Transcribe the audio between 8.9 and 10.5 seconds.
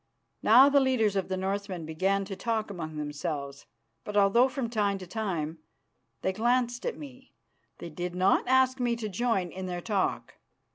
to join in their talk.